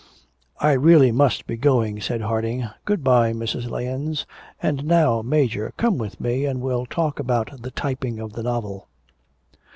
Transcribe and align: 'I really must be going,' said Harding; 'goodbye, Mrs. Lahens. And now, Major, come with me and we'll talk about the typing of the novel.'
'I 0.59 0.71
really 0.71 1.11
must 1.11 1.45
be 1.45 1.55
going,' 1.57 2.01
said 2.01 2.21
Harding; 2.21 2.67
'goodbye, 2.85 3.33
Mrs. 3.33 3.69
Lahens. 3.69 4.25
And 4.59 4.83
now, 4.83 5.21
Major, 5.21 5.73
come 5.77 5.99
with 5.99 6.19
me 6.19 6.43
and 6.47 6.59
we'll 6.59 6.87
talk 6.87 7.19
about 7.19 7.61
the 7.61 7.69
typing 7.69 8.17
of 8.19 8.33
the 8.33 8.41
novel.' 8.41 8.87